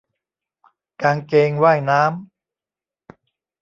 [1.01, 2.21] กางเกงว่ายน้ำ